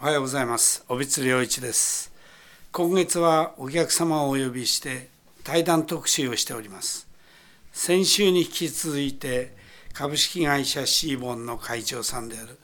[0.00, 0.84] おはようございます。
[0.86, 2.12] 小光良一です。
[2.70, 5.08] 今月はお客様をお呼びして
[5.42, 7.08] 対談特集をしております。
[7.72, 9.56] 先週に引き続いて
[9.92, 12.60] 株式会社シーボンの会長さんである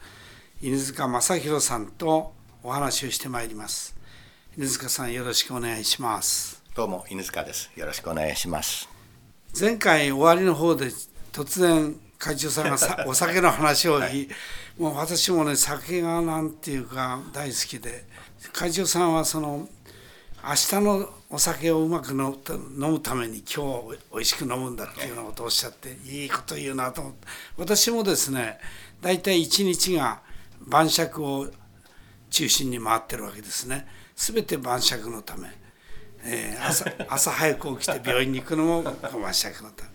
[0.63, 3.97] 犬塚正弘さんとお話をしてまいります。
[4.57, 6.63] 犬塚さんよろしくお願いします。
[6.77, 7.69] どうも犬塚です。
[7.75, 8.89] よろしくお願いします。
[9.59, 10.87] 前回終わりの方で
[11.33, 14.29] 突然会長さんがさ お酒の話を、はい、
[14.79, 18.07] もう私もね酒がなんていうか大好きで
[18.53, 19.69] 会長さんはその
[20.43, 22.37] 明日のお酒をうまく飲
[22.77, 27.27] むために今日美味しく飲むんだっていうようなことをおっしゃっていいこと言うなと思って
[27.57, 28.59] 私もですね
[29.01, 30.21] 大体一日が
[30.61, 31.49] 晩酌を
[32.31, 33.87] 中心に回ってるわけですね。
[34.17, 35.49] 全て晩酌のため、
[36.25, 39.91] えー、朝朝早く起きて病院に行くのも晩酌のため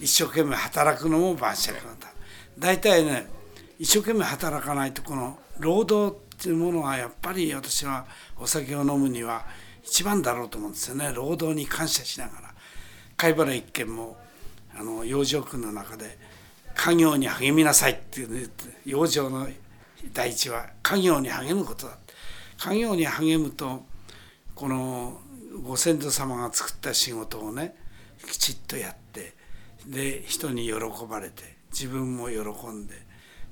[0.00, 2.12] 一生懸命働くのも晩酌のため
[2.58, 3.26] 大体ね
[3.78, 8.06] 一生懸命働かないとこの労働っていうものはやっぱり私は
[8.38, 9.44] お酒を飲むには
[9.84, 11.12] 一番だろうと思うんですよね。
[11.14, 12.54] 労働に感謝しながら。
[13.16, 14.16] 貝原一軒も
[14.76, 16.18] あの養生区の中で
[16.74, 18.48] 家業に励みなさいっていうね
[18.84, 19.46] 養生の
[20.12, 21.98] 第一は家業に励むことだ。
[22.58, 23.84] 家業に励むと
[24.54, 25.20] この
[25.62, 27.76] ご先祖様が作った仕事をね
[28.26, 29.34] きちっとやって
[29.86, 30.74] で人に喜
[31.08, 32.94] ばれて自分も喜んで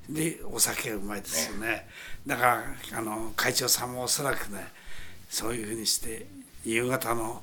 [0.09, 1.89] でお酒がうまいですよね、ね、
[2.27, 4.67] だからあの会長さんもおそらくね
[5.31, 6.27] そういうふうにして
[6.65, 7.43] 夕方の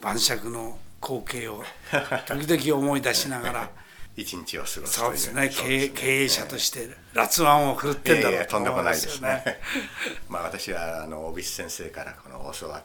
[0.00, 1.64] 晩酌の光景を
[2.26, 3.70] 時々思い出しながら
[4.16, 5.48] 一日を過ごすそうですね。
[5.48, 9.60] 経営者として辣腕を振るってんだろうとんでもないですね。
[10.28, 12.84] まあ私はあの小渕先生からこの教わっ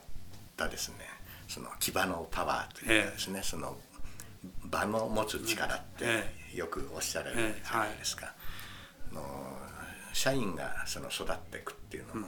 [0.56, 1.10] たですね
[1.48, 3.44] その牙のパワーというかですね、え。
[3.44, 3.78] その
[4.70, 6.06] 場の持つ力って
[6.56, 8.34] よくおっしゃられるじゃないですか。
[9.12, 9.22] の
[10.14, 12.28] 社員がその育っていくっていうのも、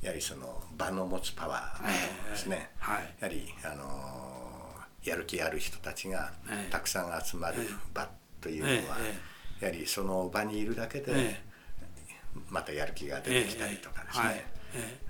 [0.00, 6.32] やはりその場の持つパワーですね、はい、やはりあのやる気ある人たちが
[6.70, 7.58] たくさん集まる
[7.94, 8.08] 場
[8.40, 8.98] というのは、
[9.60, 11.40] やはりその場にいるだけで
[12.50, 14.44] またやる気が出てきたりとかですね、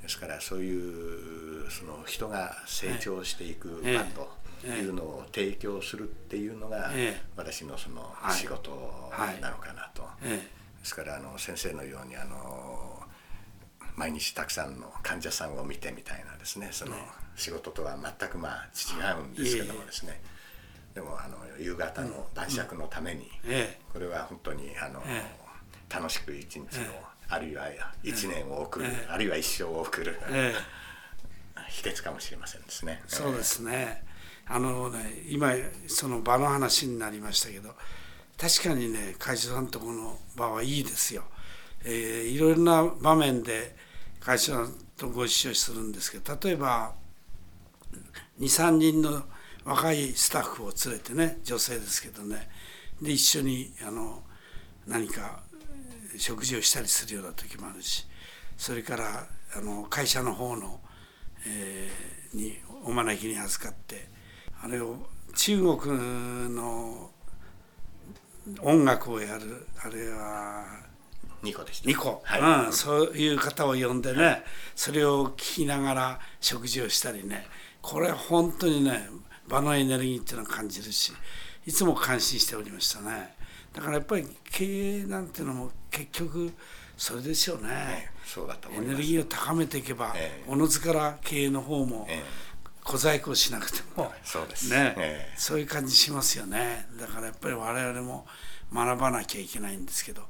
[0.02, 4.30] ですからそういうその人が成長していく場と
[4.66, 6.90] いうのを提供するっていうのが
[7.36, 8.70] 私のその仕事
[9.40, 10.02] なのかなと。
[10.22, 13.00] ですからあの先生のようにあの
[13.94, 16.96] 毎日たくさんの患者さんを見てみたいなですねその
[17.36, 20.20] 仕事とは全くまあ違うんですけどもですね。
[20.94, 23.30] でもあの夕方の晩酌のために
[23.92, 25.02] これは本当にあの
[25.88, 26.68] 楽しく一日を
[27.28, 27.66] あるいは
[28.02, 30.18] 一年を送るあるいは一生を送る
[31.68, 33.02] 秘訣かもしれませんですね。
[33.06, 34.04] そうですね
[34.46, 35.52] あのね今
[35.86, 37.74] その場の話になりましたけど
[38.38, 41.22] 確かにね会社さんとこの場はいいですよ。
[41.84, 43.74] えー、いろいろな場面で
[44.20, 46.92] 会社さんとご一緒するんですけど例えば
[48.40, 49.22] 23人の
[49.64, 52.48] 若いスタッフを連れてね女性ですけどね
[53.00, 54.22] で一緒にあの
[54.86, 55.40] 何か
[56.16, 58.06] 食事をしたりするような時もあるし
[58.56, 59.26] それから
[59.56, 60.80] あの会社の方の、
[61.46, 64.08] えー、にお招きに預かって
[64.62, 64.96] あれを
[65.34, 67.10] 中国の
[68.60, 70.64] 音楽をやるあれは
[71.42, 71.88] ニコでした。
[71.88, 74.44] ニコ、はい、うん、そういう方を呼んでね、はい、
[74.76, 77.46] それを聞きながら食事をしたりね。
[77.80, 79.08] これ本当にね
[79.48, 81.12] 場のエネルギーっていうのを感じるし
[81.66, 83.34] いつも感心しておりましたね。
[83.72, 86.52] だからやっぱり経営なんていうのも結局
[86.96, 92.06] それですよね、ええ、そうだとエネルギーを高めていけば、え、おのずから経営の方も、
[92.84, 94.12] 小細工をしなくても。
[94.24, 94.70] そうです。
[94.70, 96.86] ね、えー、そういう感じしますよね。
[96.98, 98.26] だからやっぱり我々も
[98.72, 100.22] 学ばなきゃいけないんですけど。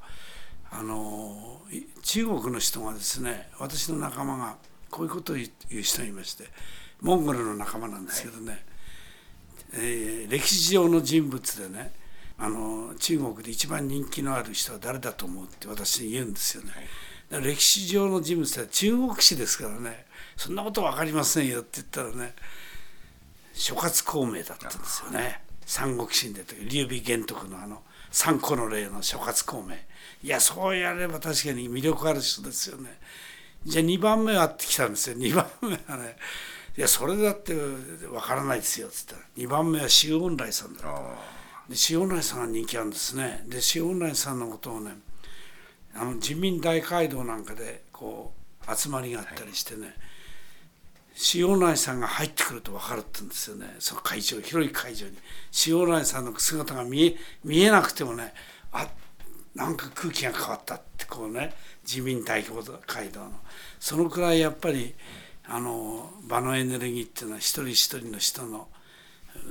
[0.75, 1.61] あの
[2.03, 4.57] 中国の人がですね私の仲間が
[4.91, 5.45] こういうことを言
[5.81, 6.45] う人がいまして
[7.03, 8.61] モンゴルの仲間なんですけどね、はい、
[9.75, 11.93] えー、歴史上の人物でね
[12.39, 16.71] あの中国で一番人気のある人は誰だと思うって私に言うんですよね。
[17.41, 20.05] 歴史上の人物って中国史ですからね。
[20.37, 22.35] そんなこと分かりませんよって言ったらね
[23.53, 25.43] 諸葛孔明だったんですよね。
[25.67, 29.75] 三国志に出て劉備玄徳のあの三個の例の諸葛孔明。
[30.23, 32.99] いやそうやれば確かに魅力ある人ですよね。
[33.65, 35.17] じゃあ2番目はってきたんですよ。
[35.17, 36.17] 2番目はね
[36.77, 40.83] いやそれだって分からないですよっつったら2番目は周恩来さんだ
[41.69, 43.45] で周恩来さんが人気あるんですね。
[43.47, 44.93] で周恩来さんのことをね
[45.95, 48.33] あの人民大会堂なんかでこ
[48.69, 49.93] う集まりがあったりしてね、はい
[51.35, 53.77] 塩内さんが入ってくると分かるって言うんですよね。
[53.79, 55.13] その会場広い会場に。
[55.67, 58.33] 塩内さんの姿が見え見えなくてもね
[58.73, 58.89] あ
[59.55, 61.53] なんか空気が変わったってこうね
[61.85, 63.33] 自民大会堂の。
[63.79, 64.95] そのくらいやっぱり
[65.45, 68.69] あの場のエネルギーっていうのは一人一人の人の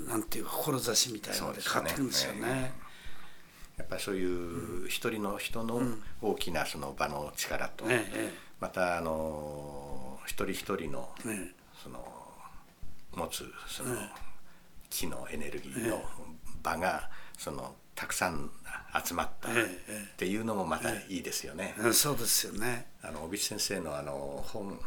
[0.08, 2.72] なんていうか志みたいなので変わってくるんですよね。
[3.82, 5.82] やっぱりそういう一人の人の
[6.22, 7.84] 大きなその場の力と、
[8.60, 11.10] またあの一人一人の
[11.84, 12.06] その
[13.16, 13.96] 持つその
[14.92, 16.04] 気のエネルギーの
[16.62, 18.52] 場がそのたくさん
[19.04, 19.54] 集まったっ
[20.16, 21.74] ていうのもまたいいですよね。
[21.92, 22.86] そうですよね。
[23.02, 24.80] あの小渕先生のあの本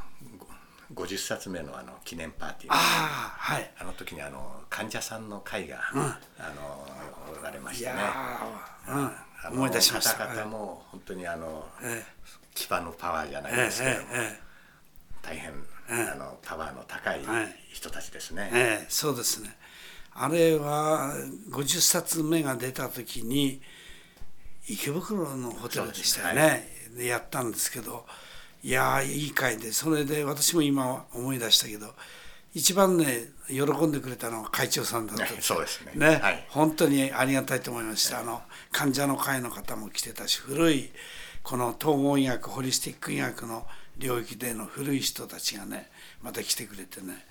[0.93, 2.73] 50冊目のあの記念パーティー。
[2.73, 6.19] あ,、はい、あの時にあの患者さんの会が、うん、あ
[6.55, 6.87] の
[7.41, 7.93] おられましてね。
[8.89, 10.27] うん、思い出しました。
[10.27, 12.07] 方々も本当にあの、ええ、
[12.55, 14.41] 牙のパワーじゃないですけども、え、
[15.23, 15.53] 大変、
[15.89, 17.21] あのパワーの高い
[17.73, 18.51] 人たちですね。
[18.53, 19.57] ええそうですね。
[20.17, 21.13] あれは
[21.51, 23.61] 50冊目が出た時に
[24.69, 28.07] 池袋のホテルでしたよね、で、ね、やったんですけど
[28.65, 31.95] いやいい会でそれで私も今思い出したけど
[32.55, 35.93] 一番ね喜んでくれたのは会長さんだったそうですね。
[35.95, 38.41] ね、はい、本当にありがたいと思いました、あの
[38.73, 40.91] 患者の会の方も来てたし古い
[41.43, 43.67] この統合医学ホリスティック医学の
[43.99, 45.91] 領域での古い人たちがね
[46.23, 47.27] また来てくれてね。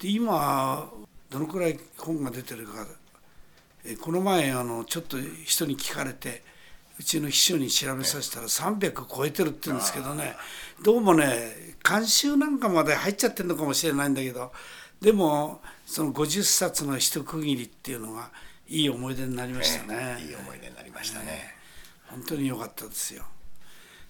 [0.00, 0.88] で今
[1.28, 2.86] どのくらい本が出てるか
[3.84, 6.44] えこの前あのちょっと人に聞かれて
[7.02, 10.36] うちの秘書に調べさせたら300超えてるって言うんですけどね
[10.84, 14.52] どうもね監修なんかまで入っちゃってるのかもしれないんだけど
[15.00, 18.30] でもその50冊の一区切りっていうのが
[18.68, 20.16] いい思い出になりましたね。
[20.20, 21.54] いい思い出になりましたね。
[22.06, 23.24] 本当に良かったですよ。